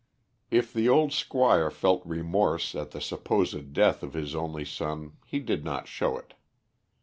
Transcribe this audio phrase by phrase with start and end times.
[0.49, 5.37] If the old Squire felt remorse at the supposed death of his only son he
[5.37, 6.33] did not show it.